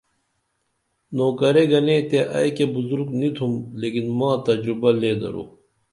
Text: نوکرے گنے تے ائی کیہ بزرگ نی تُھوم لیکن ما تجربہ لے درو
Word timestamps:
نوکرے 1.15 1.63
گنے 1.71 1.97
تے 2.09 2.19
ائی 2.37 2.49
کیہ 2.55 2.71
بزرگ 2.75 3.07
نی 3.19 3.29
تُھوم 3.35 3.53
لیکن 3.81 4.05
ما 4.17 4.29
تجربہ 4.47 4.89
لے 5.01 5.11
درو 5.21 5.43